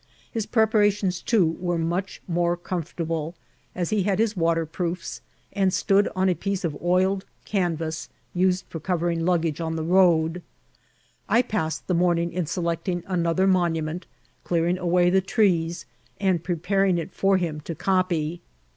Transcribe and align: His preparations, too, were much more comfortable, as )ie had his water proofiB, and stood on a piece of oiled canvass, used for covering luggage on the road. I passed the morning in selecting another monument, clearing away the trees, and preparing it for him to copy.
His 0.31 0.47
preparations, 0.47 1.21
too, 1.21 1.57
were 1.59 1.77
much 1.77 2.23
more 2.27 2.57
comfortable, 2.57 3.35
as 3.75 3.93
)ie 3.93 4.01
had 4.01 4.17
his 4.17 4.35
water 4.35 4.65
proofiB, 4.65 5.19
and 5.53 5.71
stood 5.71 6.09
on 6.15 6.27
a 6.27 6.33
piece 6.33 6.63
of 6.63 6.75
oiled 6.81 7.23
canvass, 7.45 8.09
used 8.33 8.65
for 8.67 8.79
covering 8.79 9.23
luggage 9.23 9.61
on 9.61 9.75
the 9.75 9.83
road. 9.83 10.41
I 11.29 11.43
passed 11.43 11.85
the 11.85 11.93
morning 11.93 12.33
in 12.33 12.47
selecting 12.47 13.03
another 13.05 13.45
monument, 13.45 14.07
clearing 14.43 14.79
away 14.79 15.11
the 15.11 15.21
trees, 15.21 15.85
and 16.19 16.43
preparing 16.43 16.97
it 16.97 17.11
for 17.13 17.37
him 17.37 17.61
to 17.61 17.75
copy. 17.75 18.41